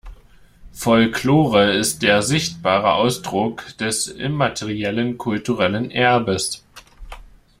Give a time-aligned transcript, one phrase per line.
[0.73, 6.65] Folklore ist der sichtbare Ausdruck des immateriellen kulturellen Erbes.